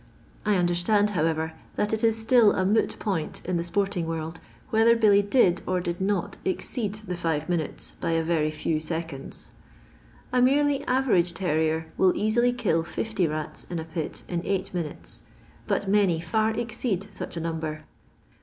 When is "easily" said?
12.17-12.51